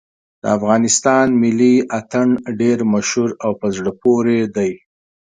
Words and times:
د 0.41 0.43
افغانستان 0.57 1.25
ملي 1.41 1.75
اتڼ 1.99 2.27
ډېر 2.61 2.77
مشهور 2.93 3.29
او 3.43 3.51
په 3.59 3.67
زړه 3.75 3.91
پورې 4.01 4.37
دی. 4.55 4.71